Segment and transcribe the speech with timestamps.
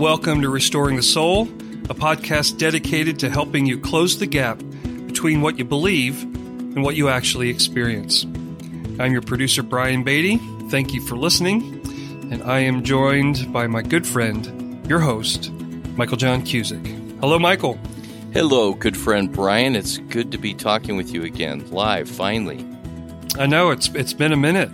[0.00, 4.58] and welcome to Restoring the Soul, a podcast dedicated to helping you close the gap
[5.06, 8.24] between what you believe and what you actually experience.
[8.98, 10.38] I'm your producer, Brian Beatty.
[10.70, 11.82] Thank you for listening,
[12.32, 15.52] and I am joined by my good friend, your host,
[15.98, 17.20] Michael John Cusick.
[17.20, 17.78] Hello, Michael.
[18.32, 19.76] Hello, good friend Brian.
[19.76, 22.66] It's good to be talking with you again, live, finally.
[23.38, 24.70] I know it's it's been a minute,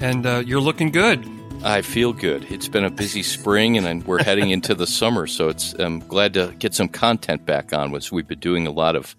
[0.00, 1.35] and uh, you're looking good.
[1.66, 2.46] I feel good.
[2.48, 6.34] It's been a busy spring, and we're heading into the summer, so it's I'm glad
[6.34, 7.90] to get some content back on.
[7.90, 9.16] Which we've been doing a lot of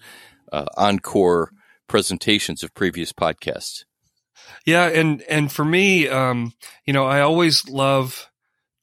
[0.53, 1.51] uh, encore
[1.89, 3.83] presentations of previous podcasts.
[4.65, 6.53] Yeah, and and for me, um,
[6.85, 8.31] you know, I always love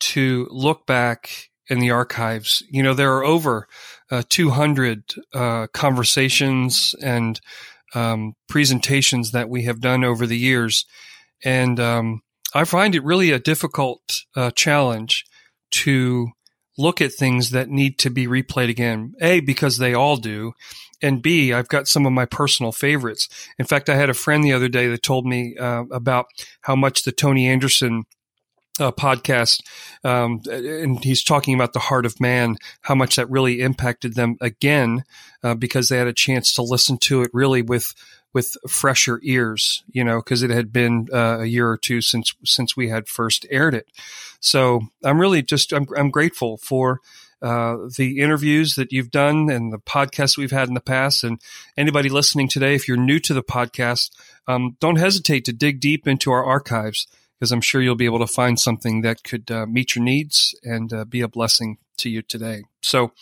[0.00, 2.62] to look back in the archives.
[2.68, 3.66] You know, there are over
[4.10, 7.40] uh, 200 uh, conversations and
[7.94, 10.84] um, presentations that we have done over the years,
[11.42, 12.20] and um,
[12.54, 15.26] I find it really a difficult uh, challenge
[15.72, 16.28] to
[16.78, 19.14] look at things that need to be replayed again.
[19.20, 20.52] A because they all do,
[21.02, 23.28] and B I've got some of my personal favorites.
[23.58, 26.26] In fact, I had a friend the other day that told me uh, about
[26.62, 28.04] how much the Tony Anderson
[28.80, 29.60] uh, podcast,
[30.02, 34.36] um, and he's talking about the heart of man, how much that really impacted them
[34.40, 35.04] again,
[35.42, 37.94] uh, because they had a chance to listen to it really with
[38.34, 42.34] with fresher ears, you know, because it had been uh, a year or two since
[42.44, 43.86] since we had first aired it.
[44.40, 47.00] So I'm really just I'm I'm grateful for.
[47.42, 51.38] Uh, the interviews that you've done and the podcasts we've had in the past, and
[51.76, 54.10] anybody listening today, if you're new to the podcast,
[54.48, 57.06] um, don't hesitate to dig deep into our archives
[57.38, 60.54] because I'm sure you'll be able to find something that could uh, meet your needs
[60.62, 62.62] and uh, be a blessing to you today.
[62.80, 63.12] So,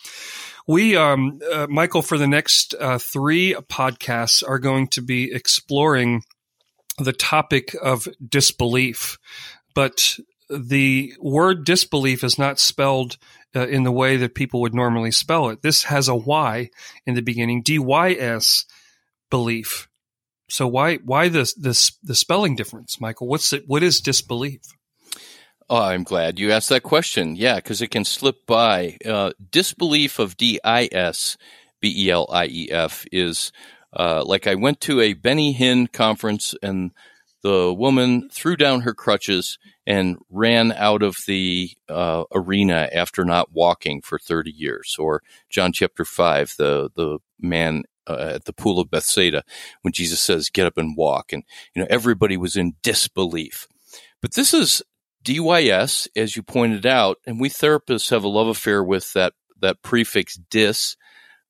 [0.67, 6.23] we, um, uh, Michael, for the next uh, three podcasts, are going to be exploring
[6.97, 9.17] the topic of disbelief.
[9.73, 10.19] But
[10.49, 13.17] the word disbelief is not spelled
[13.55, 15.61] uh, in the way that people would normally spell it.
[15.61, 16.69] This has a Y
[17.05, 18.65] in the beginning, D Y S
[19.29, 19.87] belief.
[20.49, 23.27] So why why this this the spelling difference, Michael?
[23.27, 23.63] What's it?
[23.65, 24.61] What is disbelief?
[25.69, 27.35] Oh, I'm glad you asked that question.
[27.35, 28.97] Yeah, because it can slip by.
[29.05, 31.37] Uh, disbelief of D I S
[31.79, 33.51] B E L I E F is
[33.95, 36.91] uh, like I went to a Benny Hinn conference and
[37.43, 43.51] the woman threw down her crutches and ran out of the uh, arena after not
[43.51, 44.95] walking for 30 years.
[44.97, 49.43] Or John chapter 5, the, the man uh, at the pool of Bethsaida
[49.81, 51.33] when Jesus says, get up and walk.
[51.33, 51.43] And,
[51.75, 53.67] you know, everybody was in disbelief.
[54.21, 54.81] But this is
[55.23, 59.81] DYS, as you pointed out, and we therapists have a love affair with that, that
[59.81, 60.95] prefix dis.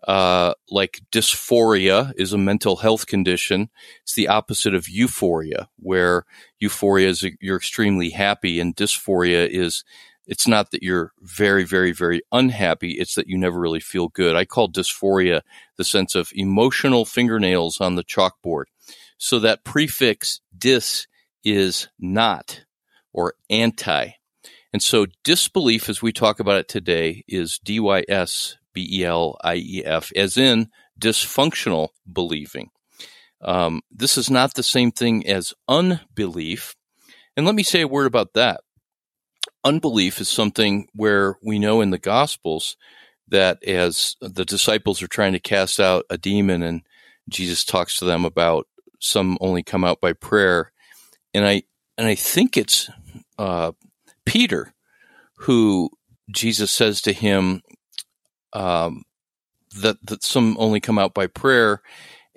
[0.05, 3.69] Uh, like dysphoria is a mental health condition.
[4.01, 6.25] It's the opposite of euphoria, where
[6.59, 9.85] euphoria is you're extremely happy, and dysphoria is
[10.25, 12.91] it's not that you're very, very, very unhappy.
[12.93, 14.35] It's that you never really feel good.
[14.35, 15.41] I call dysphoria
[15.77, 18.65] the sense of emotional fingernails on the chalkboard.
[19.17, 21.07] So that prefix dis
[21.43, 22.63] is not
[23.13, 24.11] or anti.
[24.73, 29.05] And so disbelief, as we talk about it today, is D Y S B E
[29.05, 30.69] L I E F, as in
[30.99, 32.71] dysfunctional believing.
[33.41, 36.75] Um, this is not the same thing as unbelief.
[37.35, 38.61] And let me say a word about that.
[39.63, 42.77] Unbelief is something where we know in the Gospels
[43.27, 46.81] that as the disciples are trying to cast out a demon and
[47.29, 48.67] Jesus talks to them about
[48.99, 50.71] some only come out by prayer.
[51.33, 51.63] And I,
[51.97, 52.89] and I think it's
[53.37, 53.71] uh,
[54.25, 54.73] Peter,
[55.37, 55.89] who
[56.31, 57.61] Jesus says to him
[58.53, 59.03] um,
[59.81, 61.81] that that some only come out by prayer,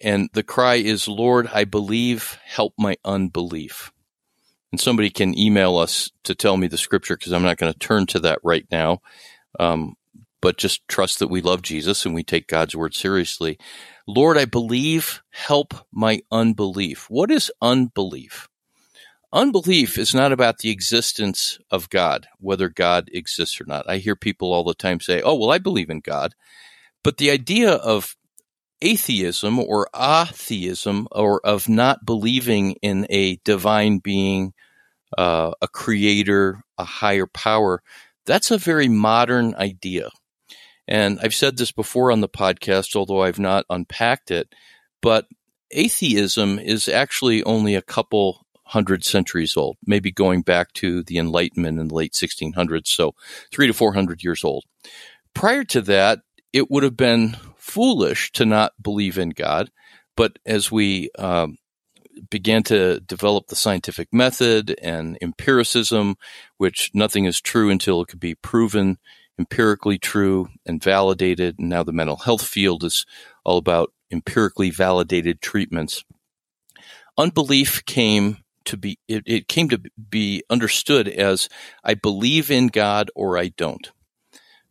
[0.03, 3.93] and the cry is, "Lord, I believe, help my unbelief."
[4.73, 7.79] And somebody can email us to tell me the scripture because I'm not going to
[7.79, 9.01] turn to that right now.
[9.59, 9.95] Um,
[10.43, 13.59] but just trust that we love Jesus and we take God's word seriously.
[14.07, 17.09] Lord, I believe, help my unbelief.
[17.09, 18.49] What is unbelief?
[19.33, 23.89] Unbelief is not about the existence of God, whether God exists or not.
[23.89, 26.35] I hear people all the time say, oh, well, I believe in God.
[27.03, 28.17] But the idea of
[28.81, 34.53] atheism or atheism or of not believing in a divine being,
[35.17, 37.83] uh, a creator, a higher power,
[38.27, 40.11] that's a very modern idea.
[40.89, 44.55] And I've said this before on the podcast, although I've not unpacked it,
[45.03, 45.27] but
[45.71, 51.79] atheism is actually only a couple hundred centuries old, maybe going back to the Enlightenment
[51.79, 53.15] in the late 1600s, so
[53.53, 54.65] three to 400 years old.
[55.35, 56.21] Prior to that,
[56.53, 59.71] it would have been foolish to not believe in God,
[60.17, 61.59] but as we um,
[62.31, 66.17] began to develop the scientific method and empiricism,
[66.57, 68.99] which nothing is true until it can be proven
[69.39, 71.59] empirically true and validated.
[71.59, 73.05] And now the mental health field is
[73.45, 76.05] all about empirically validated treatments.
[77.19, 79.81] Unbelief came to be, it, it came to
[80.11, 81.49] be understood as
[81.85, 83.91] I believe in God or I don't.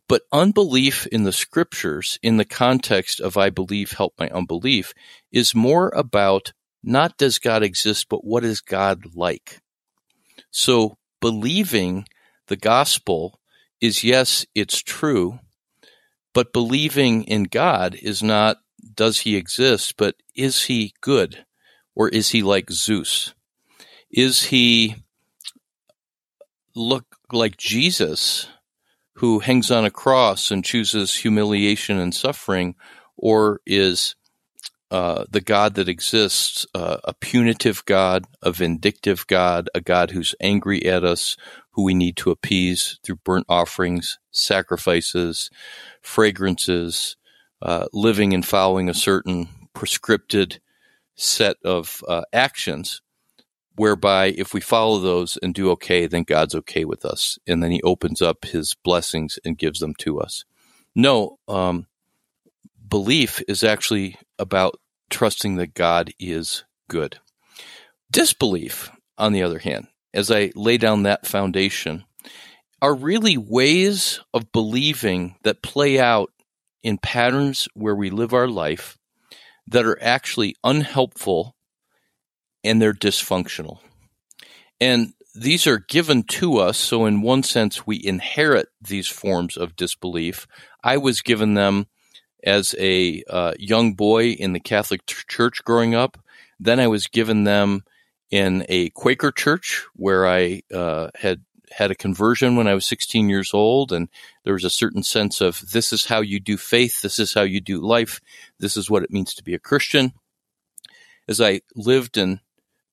[0.08, 4.94] But unbelief in the scriptures, in the context of I believe, help my unbelief,
[5.32, 6.52] is more about
[6.82, 9.60] not does God exist, but what is God like?
[10.50, 12.06] So believing
[12.46, 13.40] the gospel
[13.80, 15.40] is yes, it's true,
[16.32, 18.58] but believing in God is not
[18.94, 21.44] does he exist, but is he good
[21.94, 23.34] or is he like Zeus?
[24.10, 24.96] Is he
[26.74, 28.48] look like Jesus
[29.14, 32.74] who hangs on a cross and chooses humiliation and suffering,
[33.16, 34.14] or is
[34.90, 40.34] uh, the God that exists uh, a punitive God, a vindictive God, a God who's
[40.40, 41.36] angry at us,
[41.70, 45.50] who we need to appease through burnt offerings, sacrifices,
[46.02, 47.16] fragrances,
[47.62, 50.58] uh, living and following a certain prescripted
[51.16, 53.00] set of uh, actions?
[53.76, 57.38] Whereby if we follow those and do okay, then God's okay with us.
[57.46, 60.44] And then he opens up his blessings and gives them to us.
[60.94, 61.86] No, um,
[62.88, 64.80] belief is actually about
[65.10, 67.18] trusting that God is good.
[68.10, 72.04] Disbelief, on the other hand, as I lay down that foundation,
[72.80, 76.30] are really ways of believing that play out
[76.82, 78.98] in patterns where we live our life
[79.66, 81.55] that are actually unhelpful
[82.66, 83.78] and they're dysfunctional.
[84.80, 86.78] And these are given to us.
[86.78, 90.46] So, in one sense, we inherit these forms of disbelief.
[90.82, 91.86] I was given them
[92.42, 96.18] as a uh, young boy in the Catholic Church growing up.
[96.58, 97.84] Then I was given them
[98.30, 101.42] in a Quaker church where I uh, had
[101.72, 104.08] had a conversion when I was 16 years old, and
[104.44, 107.42] there was a certain sense of this is how you do faith, this is how
[107.42, 108.20] you do life,
[108.58, 110.12] this is what it means to be a Christian.
[111.28, 112.40] As I lived and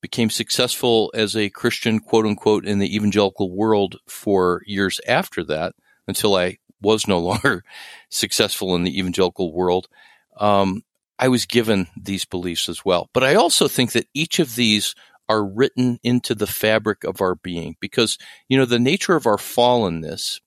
[0.04, 5.72] became successful as a Christian, quote unquote, in the evangelical world for years after that
[6.06, 7.64] until I was no longer
[8.10, 9.88] successful in the evangelical world.
[10.38, 10.82] Um,
[11.18, 13.08] I was given these beliefs as well.
[13.14, 14.94] But I also think that each of these
[15.26, 19.38] are written into the fabric of our being because, you know, the nature of our
[19.38, 20.40] fallenness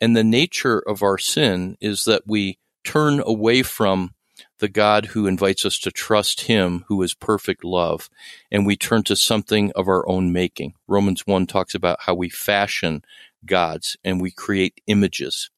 [0.00, 4.14] and the nature of our sin is that we turn away from
[4.62, 8.08] the God who invites us to trust him who is perfect love
[8.48, 10.74] and we turn to something of our own making.
[10.86, 13.04] Romans 1 talks about how we fashion
[13.44, 15.50] gods and we create images.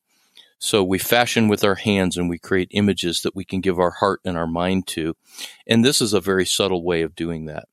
[0.59, 3.91] So we fashion with our hands and we create images that we can give our
[3.91, 5.15] heart and our mind to.
[5.67, 7.69] And this is a very subtle way of doing that.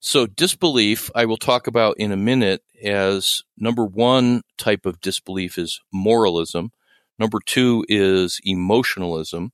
[0.00, 5.58] So disbelief, I will talk about in a minute as number one type of disbelief
[5.58, 6.72] is moralism.
[7.18, 9.52] Number two is emotionalism.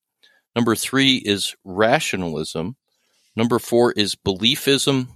[0.54, 2.76] Number three is rationalism.
[3.36, 5.08] Number four is beliefism.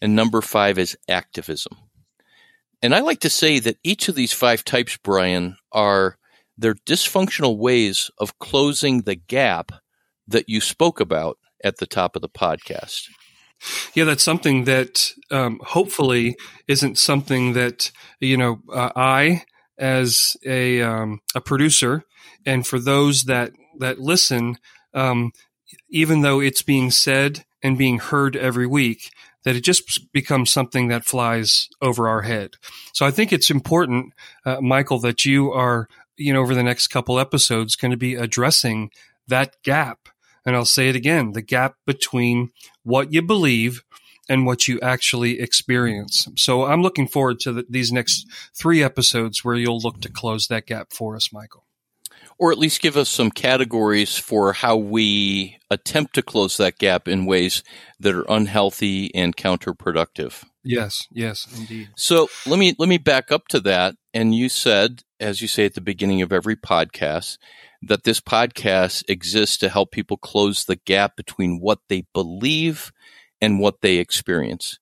[0.00, 1.76] And number five is activism.
[2.82, 6.18] And I like to say that each of these five types, Brian, are
[6.58, 9.72] their dysfunctional ways of closing the gap
[10.28, 13.08] that you spoke about at the top of the podcast.
[13.94, 16.36] Yeah, that's something that um, hopefully
[16.68, 19.44] isn't something that you know uh, I,
[19.78, 22.04] as a um, a producer,
[22.44, 24.58] and for those that that listen,
[24.96, 25.32] um,
[25.88, 29.10] even though it's being said and being heard every week,
[29.44, 32.54] that it just becomes something that flies over our head.
[32.92, 34.12] So I think it's important,
[34.44, 38.16] uh, Michael, that you are, you know, over the next couple episodes going to be
[38.16, 38.90] addressing
[39.28, 40.08] that gap.
[40.44, 42.50] And I'll say it again, the gap between
[42.82, 43.84] what you believe
[44.28, 46.26] and what you actually experience.
[46.36, 50.48] So I'm looking forward to the, these next three episodes where you'll look to close
[50.48, 51.65] that gap for us, Michael
[52.38, 57.08] or at least give us some categories for how we attempt to close that gap
[57.08, 57.62] in ways
[57.98, 60.44] that are unhealthy and counterproductive.
[60.62, 61.88] Yes, yes, indeed.
[61.96, 63.94] So let me let me back up to that.
[64.12, 67.38] And you said, as you say at the beginning of every podcast,
[67.82, 72.92] that this podcast exists to help people close the gap between what they believe
[73.40, 74.78] and what they experience.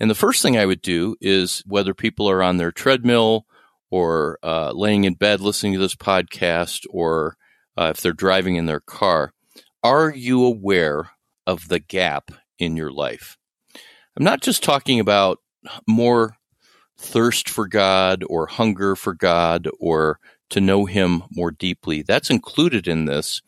[0.00, 3.46] And the first thing I would do is whether people are on their treadmill
[3.90, 7.36] or uh, laying in bed listening to this podcast or
[7.76, 9.32] uh, if they're driving in their car,
[9.82, 11.10] are you aware
[11.46, 13.38] of the gap in your life?
[14.16, 15.38] I'm not just talking about
[15.86, 16.36] more
[16.98, 20.18] thirst for God or hunger for God or
[20.50, 22.02] to know Him more deeply.
[22.02, 23.40] That's included in this.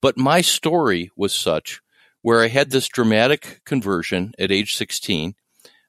[0.00, 1.80] But my story was such
[2.22, 5.34] where I had this dramatic conversion at age 16.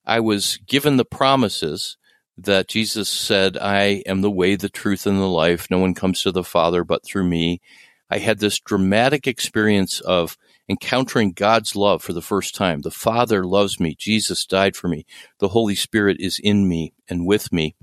[0.05, 1.97] I was given the promises
[2.37, 5.67] that Jesus said, I am the way, the truth, and the life.
[5.69, 7.61] No one comes to the Father but through me.
[8.09, 10.37] I had this dramatic experience of
[10.67, 12.81] encountering God's love for the first time.
[12.81, 13.95] The Father loves me.
[13.97, 15.05] Jesus died for me.
[15.39, 17.75] The Holy Spirit is in me and with me.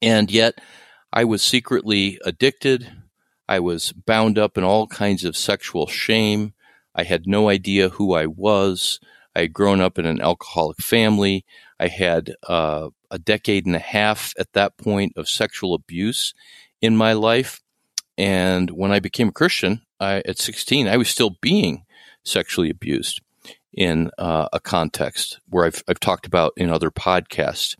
[0.00, 0.54] And yet,
[1.12, 2.90] I was secretly addicted.
[3.48, 6.54] I was bound up in all kinds of sexual shame.
[6.94, 9.00] I had no idea who I was.
[9.34, 11.44] I had grown up in an alcoholic family.
[11.78, 16.34] I had uh, a decade and a half at that point of sexual abuse
[16.80, 17.60] in my life.
[18.18, 21.84] And when I became a Christian I, at 16, I was still being
[22.24, 23.20] sexually abused
[23.72, 27.76] in uh, a context where I've, I've talked about in other podcasts.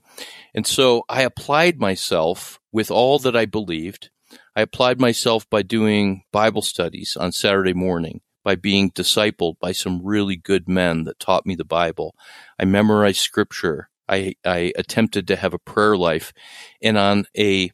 [0.54, 4.10] And so I applied myself with all that I believed.
[4.56, 10.04] I applied myself by doing Bible studies on Saturday morning, by being discipled by some
[10.04, 12.14] really good men that taught me the Bible.
[12.58, 13.88] I memorized scripture.
[14.08, 16.32] I, I attempted to have a prayer life.
[16.82, 17.70] And on a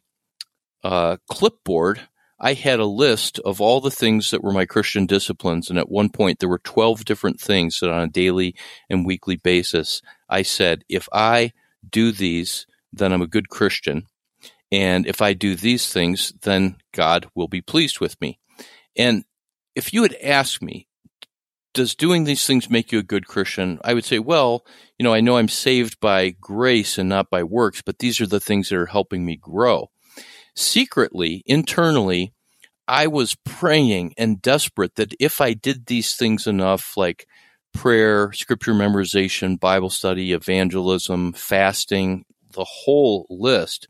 [0.83, 2.01] uh, clipboard,
[2.39, 5.69] I had a list of all the things that were my Christian disciplines.
[5.69, 8.55] And at one point, there were 12 different things that on a daily
[8.89, 11.51] and weekly basis, I said, if I
[11.87, 14.05] do these, then I'm a good Christian.
[14.71, 18.39] And if I do these things, then God will be pleased with me.
[18.95, 19.25] And
[19.75, 20.87] if you had asked me,
[21.79, 23.79] does doing these things make you a good Christian?
[23.83, 24.65] I would say, well,
[24.97, 28.27] you know, I know I'm saved by grace and not by works, but these are
[28.27, 29.89] the things that are helping me grow
[30.59, 32.33] secretly, internally,
[32.87, 37.27] I was praying and desperate that if I did these things enough, like
[37.73, 43.87] prayer, scripture memorization, Bible study, evangelism, fasting, the whole list,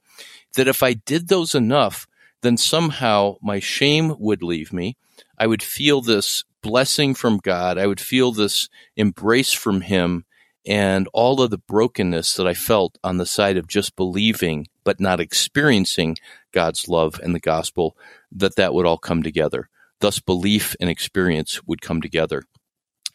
[0.56, 2.08] that if I did those enough,
[2.42, 4.98] then somehow my shame would leave me.
[5.38, 7.78] I would feel this blessing from God.
[7.78, 10.26] I would feel this embrace from Him
[10.66, 15.00] and all of the brokenness that I felt on the side of just believing but
[15.00, 16.18] not experiencing
[16.52, 17.96] God's love and the gospel,
[18.32, 19.70] that that would all come together.
[20.02, 22.44] Thus, belief and experience would come together.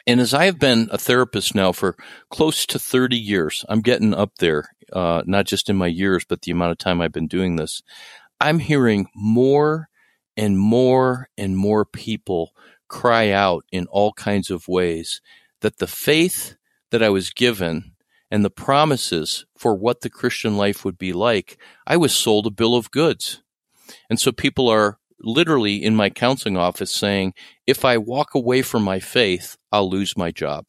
[0.07, 1.95] And as I have been a therapist now for
[2.29, 6.43] close to 30 years, I'm getting up there, uh, not just in my years, but
[6.43, 7.81] the amount of time I've been doing this.
[8.39, 9.89] I'm hearing more
[10.37, 12.51] and more and more people
[12.87, 15.21] cry out in all kinds of ways
[15.61, 16.55] that the faith
[16.91, 17.93] that I was given
[18.31, 22.51] and the promises for what the Christian life would be like, I was sold a
[22.51, 23.41] bill of goods.
[24.09, 27.33] And so people are literally in my counseling office saying,
[27.65, 30.65] if I walk away from my faith, I'll lose my job.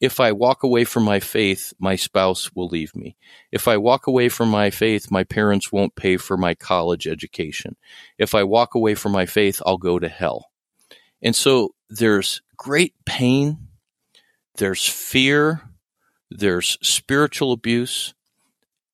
[0.00, 3.16] If I walk away from my faith, my spouse will leave me.
[3.52, 7.76] If I walk away from my faith, my parents won't pay for my college education.
[8.18, 10.51] If I walk away from my faith, I'll go to hell.
[11.22, 13.68] And so there's great pain,
[14.56, 15.62] there's fear,
[16.30, 18.14] there's spiritual abuse.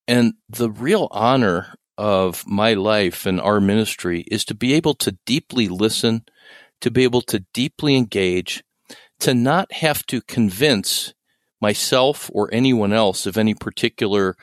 [0.07, 5.17] And the real honor of my life and our ministry is to be able to
[5.25, 6.23] deeply listen,
[6.81, 8.63] to be able to deeply engage,
[9.19, 11.13] to not have to convince
[11.61, 14.35] myself or anyone else of any particular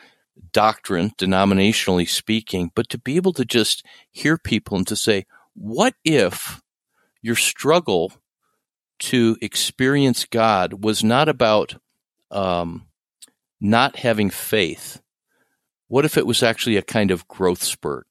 [0.53, 5.25] doctrine, denominationally speaking, but to be able to just hear people and to say,
[5.55, 6.61] what if
[7.27, 8.13] your struggle
[9.01, 11.75] to experience God was not about
[12.31, 12.87] um,
[13.61, 15.03] not having faith,
[15.89, 18.07] what if it was actually a kind of growth spurt?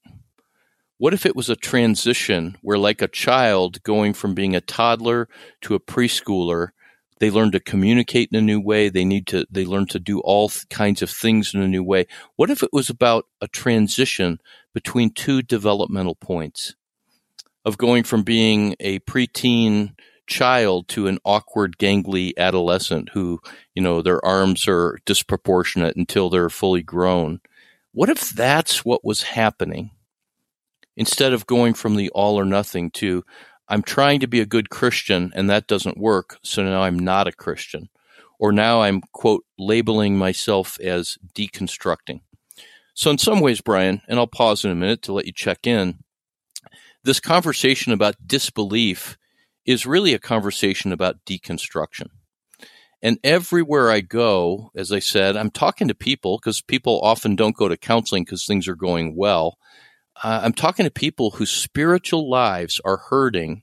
[0.98, 5.30] What if it was a transition where, like a child going from being a toddler
[5.62, 6.70] to a preschooler,
[7.20, 8.90] they learn to communicate in a new way.
[8.90, 12.08] They need to, they learn to do all kinds of things in a new way.
[12.36, 14.40] What if it was about a transition
[14.74, 16.76] between two developmental points
[17.66, 19.96] of going from being a preteen
[20.28, 23.40] child to an awkward, gangly adolescent who,
[23.74, 27.42] you know, their arms are disproportionate until they're fully grown.
[27.92, 29.92] What if that's what was happening?
[30.98, 33.24] Instead of going from the all or nothing to,
[33.68, 37.28] I'm trying to be a good Christian and that doesn't work, so now I'm not
[37.28, 37.90] a Christian.
[38.38, 42.22] Or now I'm, quote, labeling myself as deconstructing.
[42.94, 45.66] So, in some ways, Brian, and I'll pause in a minute to let you check
[45.68, 46.00] in,
[47.06, 49.18] this conversation about disbelief
[49.66, 52.08] is really a conversation about deconstruction.
[53.02, 57.56] And everywhere I go, as I said, I'm talking to people because people often don't
[57.56, 59.58] go to counseling because things are going well.
[60.24, 63.62] Uh, I'm talking to people whose spiritual lives are hurting.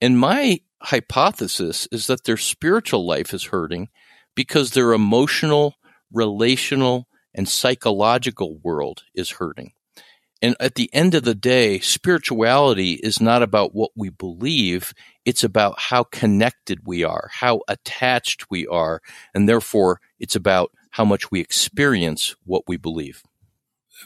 [0.00, 3.90] And my hypothesis is that their spiritual life is hurting
[4.34, 5.74] because their emotional,
[6.10, 9.72] relational, and psychological world is hurting.
[10.44, 14.92] And at the end of the day, spirituality is not about what we believe.
[15.24, 19.00] It's about how connected we are, how attached we are.
[19.32, 23.22] And therefore, it's about how much we experience what we believe.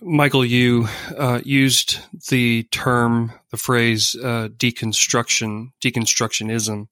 [0.01, 1.99] Michael, you uh, used
[2.31, 6.87] the term, the phrase uh, deconstruction, deconstructionism.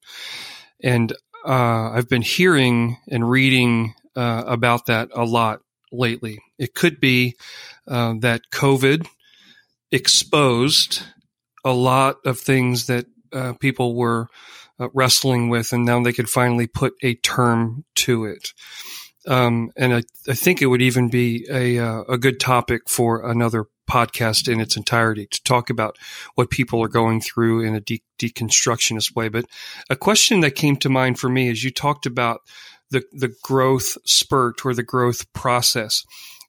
[0.83, 1.13] And
[1.45, 6.39] uh, I've been hearing and reading uh, about that a lot lately.
[6.57, 7.37] It could be
[7.87, 9.07] uh, that COVID
[9.91, 11.03] exposed
[11.63, 14.27] a lot of things that uh, people were
[14.93, 18.53] wrestling with, and now they could finally put a term to it.
[19.25, 23.29] Um, and I, I, think it would even be a, uh, a good topic for
[23.29, 25.97] another podcast in its entirety to talk about
[26.35, 29.27] what people are going through in a de- deconstructionist way.
[29.27, 29.45] But
[29.89, 32.41] a question that came to mind for me is you talked about
[32.89, 36.05] the, the growth spurt or the growth process.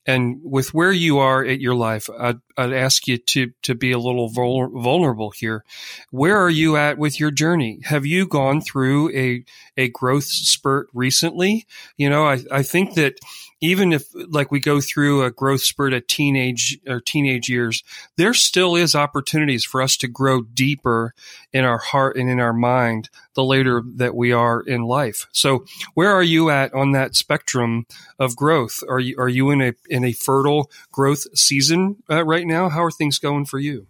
[0.09, 3.93] And with where you are at your life, I'd, I'd ask you to, to be
[3.93, 5.67] a little vul- vulnerable here.
[6.11, 7.81] Where are you at with your journey?
[7.85, 9.45] Have you gone through a,
[9.77, 11.67] a growth spurt recently?
[11.99, 13.19] You know, I, I think that
[13.61, 17.83] even if like we go through a growth spurt at teenage or teenage years,
[18.17, 21.15] there still is opportunities for us to grow deeper
[21.53, 25.27] in our heart and in our mind the later that we are in life.
[25.33, 27.87] So where are you at on that spectrum
[28.19, 28.83] of growth?
[28.89, 32.69] Are you, are you in a, in a fertile growth season uh, right now?
[32.69, 33.87] How are things going for you?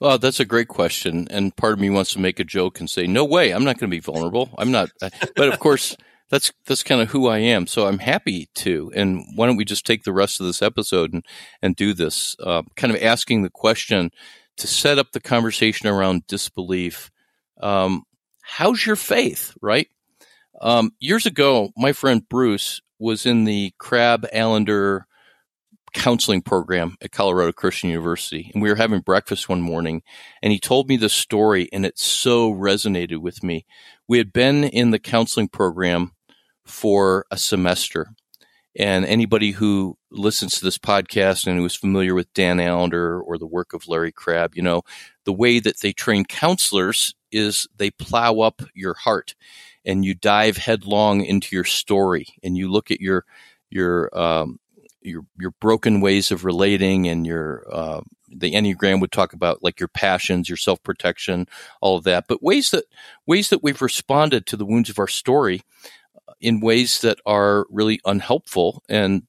[0.00, 1.28] Well, that's a great question.
[1.30, 3.78] And part of me wants to make a joke and say, no way, I'm not
[3.78, 4.50] going to be vulnerable.
[4.58, 4.90] I'm not.
[5.36, 5.96] But of course,
[6.30, 7.66] that's that's kind of who I am.
[7.66, 8.90] So I'm happy to.
[8.94, 11.24] And why don't we just take the rest of this episode and
[11.62, 14.10] and do this, uh, kind of asking the question
[14.56, 17.10] to set up the conversation around disbelief.
[17.60, 18.04] Um,
[18.42, 19.56] how's your faith?
[19.60, 19.88] Right.
[20.60, 25.06] Um, years ago, my friend Bruce was in the Crabb Allender
[25.94, 28.50] counseling program at Colorado Christian University.
[28.52, 30.02] And we were having breakfast one morning
[30.42, 33.64] and he told me this story and it so resonated with me.
[34.08, 36.12] We had been in the counseling program
[36.66, 38.08] for a semester.
[38.76, 43.38] And anybody who listens to this podcast and who is familiar with Dan Allender or
[43.38, 44.82] the work of Larry Crabb, you know,
[45.24, 49.34] the way that they train counselors is they plow up your heart
[49.84, 53.24] and you dive headlong into your story and you look at your
[53.70, 54.58] your um,
[55.02, 59.78] your your broken ways of relating and your uh, the enneagram would talk about like
[59.78, 61.46] your passions your self-protection
[61.80, 62.84] all of that but ways that
[63.26, 65.62] ways that we've responded to the wounds of our story
[66.40, 69.22] in ways that are really unhelpful and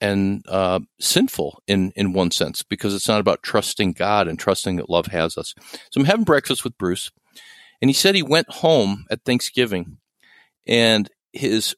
[0.00, 4.76] and uh, sinful in in one sense because it's not about trusting God and trusting
[4.76, 5.54] that love has us.
[5.90, 7.10] So I'm having breakfast with Bruce,
[7.80, 9.98] and he said he went home at Thanksgiving,
[10.66, 11.74] and his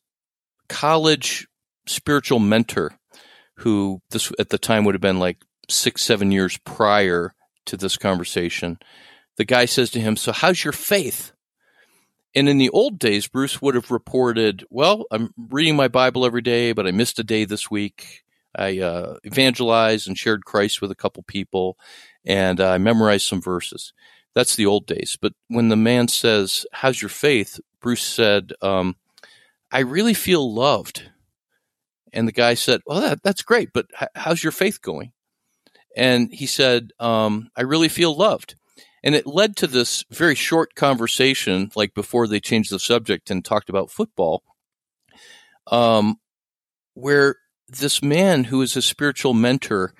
[0.68, 1.46] college
[1.87, 2.98] spiritual mentor,
[3.59, 7.33] who this at the time would have been like six seven years prior
[7.66, 8.79] to this conversation,
[9.37, 11.33] the guy says to him, "So how's your faith?"
[12.37, 16.42] And in the old days, Bruce would have reported, well, I'm reading my Bible every
[16.42, 18.25] day, but I missed a day this week.
[18.55, 21.79] I uh, evangelized and shared Christ with a couple people,
[22.27, 23.94] and uh, I memorized some verses.
[24.35, 25.16] That's the old days.
[25.20, 27.59] But when the man says, How's your faith?
[27.81, 28.96] Bruce said, um,
[29.72, 31.11] I really feel loved.
[32.12, 35.12] And the guy said, Well, that, that's great, but h- how's your faith going?
[35.96, 38.57] And he said, um, I really feel loved.
[39.07, 43.45] And it led to this very short conversation, like before they changed the subject and
[43.45, 44.42] talked about football,
[45.69, 46.16] um,
[46.95, 47.37] where
[47.69, 49.95] this man who is a spiritual mentor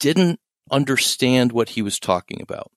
[0.00, 2.72] didn't understand what he was talking about.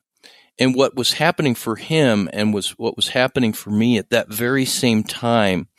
[0.60, 4.32] And what was happening for him and was what was happening for me at that
[4.32, 5.70] very same time,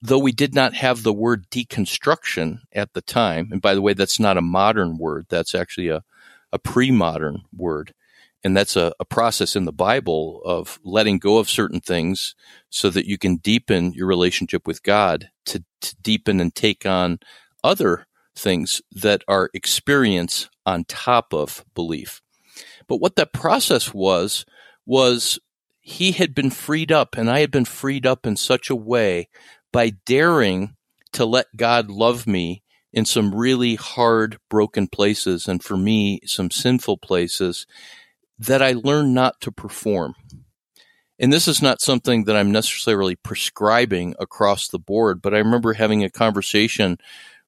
[0.00, 3.92] though we did not have the word deconstruction at the time, and by the way,
[3.92, 6.02] that's not a modern word, that's actually a,
[6.50, 7.92] a pre modern word.
[8.46, 12.36] And that's a, a process in the Bible of letting go of certain things
[12.70, 17.18] so that you can deepen your relationship with God to, to deepen and take on
[17.64, 18.06] other
[18.36, 22.22] things that are experience on top of belief.
[22.86, 24.46] But what that process was,
[24.86, 25.40] was
[25.80, 29.28] he had been freed up and I had been freed up in such a way
[29.72, 30.76] by daring
[31.14, 35.48] to let God love me in some really hard, broken places.
[35.48, 37.66] And for me, some sinful places
[38.38, 40.14] that I learned not to perform.
[41.18, 45.72] And this is not something that I'm necessarily prescribing across the board, but I remember
[45.72, 46.98] having a conversation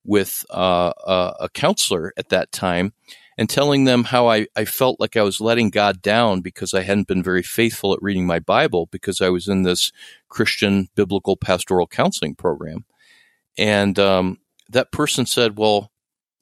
[0.05, 2.95] with uh, a, a counselor at that time
[3.37, 6.83] and telling them how I, I felt like I was letting God down because I
[6.83, 9.93] hadn't been very faithful at reading my Bible because I was in this
[10.29, 12.85] Christian biblical pastoral counseling program.
[13.57, 14.39] And um,
[14.71, 15.93] that person said, Well,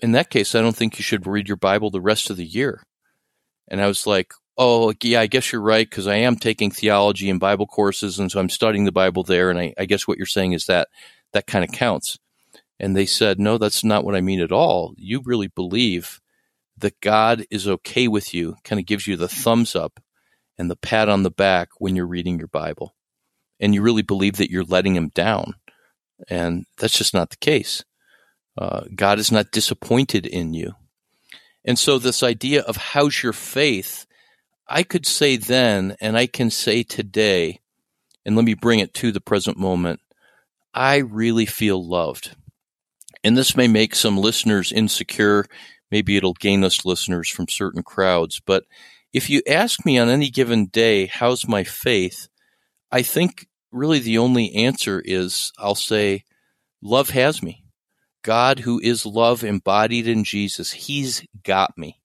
[0.00, 2.46] in that case, I don't think you should read your Bible the rest of the
[2.46, 2.82] year.
[3.68, 7.28] And I was like, oh, yeah, I guess you're right because I am taking theology
[7.28, 9.50] and Bible courses, and so I'm studying the Bible there.
[9.50, 10.88] And I, I guess what you're saying is that
[11.32, 12.18] that kind of counts.
[12.78, 14.94] And they said, No, that's not what I mean at all.
[14.96, 16.20] You really believe
[16.78, 20.00] that God is okay with you, kind of gives you the thumbs up
[20.58, 22.94] and the pat on the back when you're reading your Bible.
[23.58, 25.54] And you really believe that you're letting him down.
[26.28, 27.84] And that's just not the case.
[28.58, 30.72] Uh, God is not disappointed in you.
[31.66, 34.06] And so, this idea of how's your faith,
[34.68, 37.60] I could say then, and I can say today,
[38.24, 40.00] and let me bring it to the present moment
[40.72, 42.36] I really feel loved.
[43.24, 45.46] And this may make some listeners insecure.
[45.90, 48.40] Maybe it'll gain us listeners from certain crowds.
[48.44, 48.64] But
[49.12, 52.28] if you ask me on any given day, how's my faith?
[52.92, 56.24] I think really the only answer is I'll say,
[56.82, 57.64] love has me.
[58.26, 62.00] God, who is love embodied in Jesus, He's got me.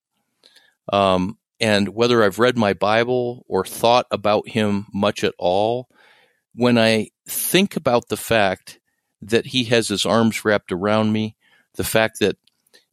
[0.93, 5.87] Um, and whether I've read my Bible or thought about Him much at all,
[6.53, 8.79] when I think about the fact
[9.19, 11.35] that He has His arms wrapped around me,
[11.73, 12.37] the fact that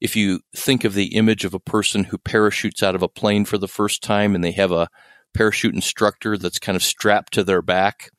[0.01, 3.45] if you think of the image of a person who parachutes out of a plane
[3.45, 4.89] for the first time and they have a
[5.35, 8.11] parachute instructor that's kind of strapped to their back,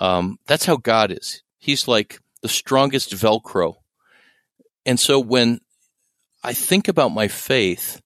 [0.00, 1.44] um, that's how God is.
[1.60, 3.76] He's like the strongest Velcro
[4.84, 5.60] and so when
[6.42, 8.00] I think about my faith,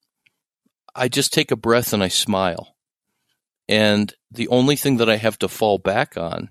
[0.95, 2.77] I just take a breath and I smile.
[3.69, 6.51] And the only thing that I have to fall back on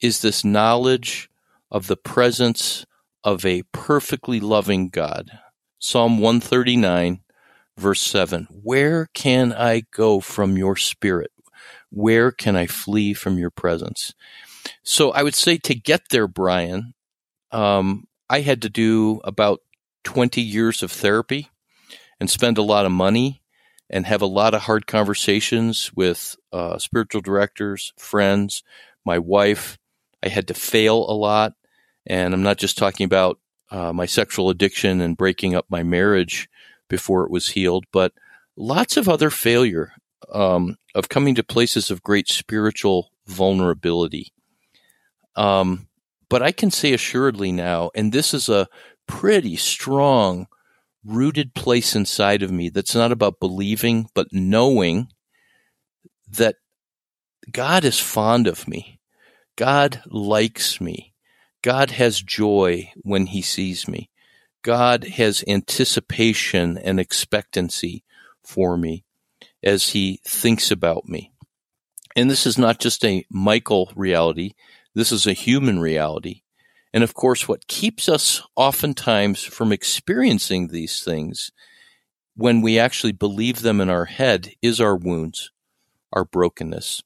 [0.00, 1.30] is this knowledge
[1.70, 2.84] of the presence
[3.24, 5.30] of a perfectly loving God.
[5.78, 7.20] Psalm 139,
[7.76, 11.30] verse 7 Where can I go from your spirit?
[11.90, 14.14] Where can I flee from your presence?
[14.82, 16.94] So I would say to get there, Brian,
[17.50, 19.60] um, I had to do about
[20.04, 21.48] 20 years of therapy
[22.20, 23.42] and spend a lot of money
[23.90, 28.62] and have a lot of hard conversations with uh, spiritual directors, friends,
[29.04, 29.78] my wife.
[30.22, 31.54] I had to fail a lot.
[32.06, 36.48] And I'm not just talking about uh, my sexual addiction and breaking up my marriage
[36.88, 38.12] before it was healed, but
[38.56, 39.92] lots of other failure
[40.32, 44.32] um, of coming to places of great spiritual vulnerability.
[45.34, 45.88] Um,
[46.30, 48.68] but I can say assuredly now, and this is a
[49.06, 50.46] pretty strong,
[51.04, 55.08] rooted place inside of me that's not about believing, but knowing
[56.30, 56.54] that
[57.50, 59.00] God is fond of me.
[59.56, 61.12] God likes me.
[61.62, 64.08] God has joy when he sees me.
[64.62, 68.04] God has anticipation and expectancy
[68.44, 69.04] for me
[69.62, 71.32] as he thinks about me.
[72.16, 74.52] And this is not just a Michael reality.
[74.94, 76.42] This is a human reality.
[76.92, 81.52] And of course, what keeps us oftentimes from experiencing these things
[82.34, 85.50] when we actually believe them in our head is our wounds,
[86.12, 87.02] our brokenness.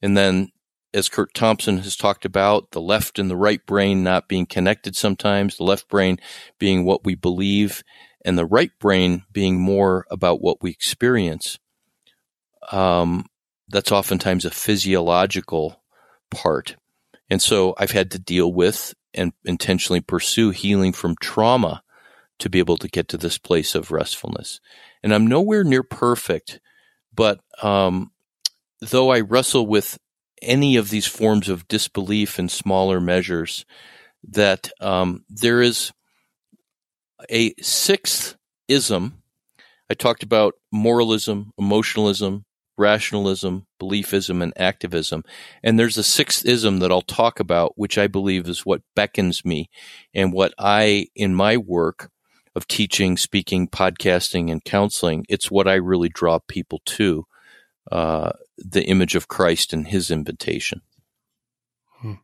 [0.00, 0.50] And then,
[0.94, 4.96] as Kurt Thompson has talked about, the left and the right brain not being connected
[4.96, 6.18] sometimes, the left brain
[6.58, 7.82] being what we believe,
[8.24, 11.58] and the right brain being more about what we experience.
[12.72, 13.26] Um,
[13.68, 15.82] that's oftentimes a physiological
[16.30, 16.76] part.
[17.30, 21.82] And so I've had to deal with and intentionally pursue healing from trauma
[22.38, 24.60] to be able to get to this place of restfulness.
[25.02, 26.60] And I'm nowhere near perfect,
[27.14, 28.12] but um,
[28.80, 29.98] though I wrestle with
[30.40, 33.64] any of these forms of disbelief in smaller measures,
[34.22, 35.92] that um, there is
[37.30, 38.36] a sixth
[38.68, 39.22] ism.
[39.90, 42.44] I talked about moralism, emotionalism,
[42.78, 45.24] rationalism, beliefism, and activism.
[45.62, 49.44] And there's a sixth ism that I'll talk about, which I believe is what beckons
[49.44, 49.68] me
[50.14, 52.10] and what I, in my work
[52.54, 57.24] of teaching, speaking, podcasting, and counseling, it's what I really draw people to
[57.90, 60.82] uh, the image of Christ and his invitation.
[62.00, 62.14] Hmm.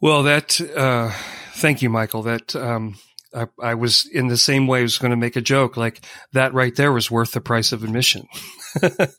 [0.00, 1.12] Well, that, uh,
[1.54, 2.22] thank you, Michael.
[2.22, 2.96] That, um,
[3.34, 4.80] I, I, was in the same way.
[4.80, 7.72] I was going to make a joke like that right there was worth the price
[7.72, 8.26] of admission.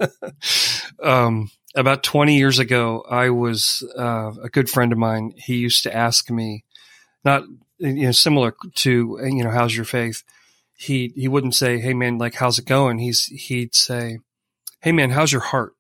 [1.04, 5.34] um, about 20 years ago, I was uh, a good friend of mine.
[5.38, 6.64] He used to ask me,
[7.24, 7.44] not
[7.78, 10.24] you know, similar to you know, how's your faith?
[10.76, 14.20] He he wouldn't say, "Hey man, like how's it going?" He's he'd say,
[14.82, 15.74] "Hey man, how's your heart?"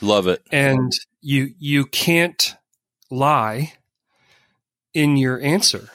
[0.00, 0.42] Love it.
[0.50, 2.56] And you you can't
[3.10, 3.74] lie
[4.94, 5.90] in your answer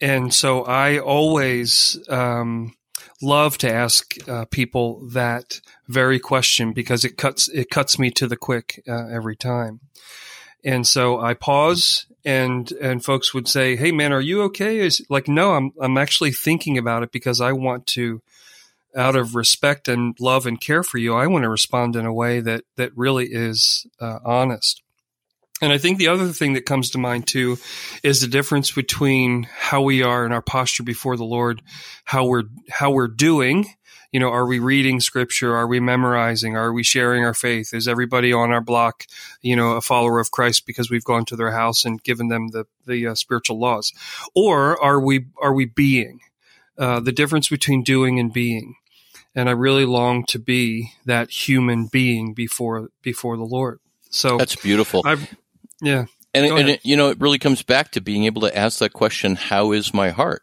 [0.00, 2.74] and so I always um,
[3.20, 8.26] love to ask uh, people that very question because it cuts it cuts me to
[8.26, 9.80] the quick uh, every time.
[10.64, 15.04] And so I pause, and and folks would say, "Hey, man, are you okay?" Is
[15.08, 18.22] like, no, I'm I'm actually thinking about it because I want to,
[18.96, 22.12] out of respect and love and care for you, I want to respond in a
[22.12, 24.82] way that that really is uh, honest.
[25.60, 27.58] And I think the other thing that comes to mind too
[28.02, 31.62] is the difference between how we are in our posture before the Lord,
[32.04, 33.66] how we're how we're doing.
[34.12, 35.54] You know, are we reading scripture?
[35.54, 36.56] Are we memorizing?
[36.56, 37.74] Are we sharing our faith?
[37.74, 39.04] Is everybody on our block,
[39.42, 42.48] you know, a follower of Christ because we've gone to their house and given them
[42.48, 43.92] the the uh, spiritual laws,
[44.34, 46.20] or are we are we being?
[46.78, 48.76] Uh, the difference between doing and being,
[49.34, 53.80] and I really long to be that human being before before the Lord.
[54.10, 55.02] So that's beautiful.
[55.04, 55.34] I've,
[55.80, 56.06] yeah.
[56.34, 58.78] And, it, and it, you know, it really comes back to being able to ask
[58.78, 60.42] that question, how is my heart?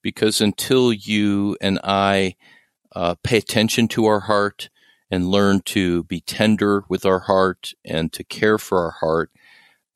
[0.00, 2.36] Because until you and I
[2.94, 4.70] uh, pay attention to our heart
[5.10, 9.30] and learn to be tender with our heart and to care for our heart,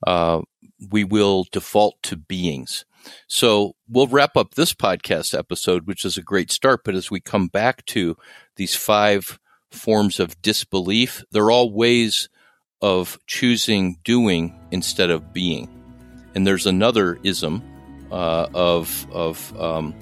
[0.06, 0.42] uh,
[0.90, 2.84] we will default to beings.
[3.26, 6.82] So we'll wrap up this podcast episode, which is a great start.
[6.84, 8.16] But as we come back to
[8.56, 9.38] these five
[9.70, 12.28] forms of disbelief, they're all ways
[12.80, 15.68] of choosing doing instead of being.
[16.34, 17.62] And there's another ism
[18.10, 19.94] uh, of of um,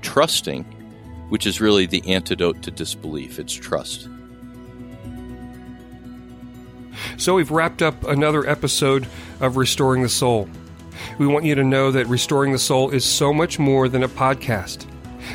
[0.00, 0.64] trusting,
[1.28, 3.38] which is really the antidote to disbelief.
[3.38, 4.08] It's trust.
[7.16, 9.06] So we've wrapped up another episode
[9.40, 10.48] of Restoring the Soul.
[11.18, 14.08] We want you to know that Restoring the Soul is so much more than a
[14.08, 14.86] podcast.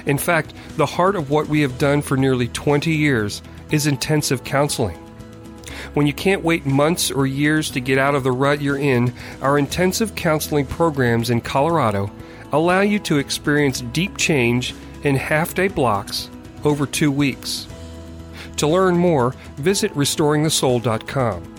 [0.06, 4.44] In fact, the heart of what we have done for nearly 20 years is intensive
[4.44, 4.98] counseling.
[5.94, 9.14] When you can't wait months or years to get out of the rut you're in,
[9.42, 12.12] our intensive counseling programs in Colorado
[12.52, 14.74] allow you to experience deep change
[15.04, 16.30] in half day blocks
[16.64, 17.68] over two weeks.
[18.58, 21.54] To learn more, visit restoringthesoul.com.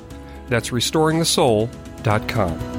[0.49, 2.78] That's restoringthesoul.com.